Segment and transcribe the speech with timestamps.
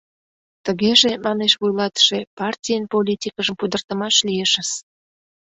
[0.65, 4.69] —Тыгеже,— манеш вуйлатыше,— партийын политикыжым пудыртымаш лиешыс.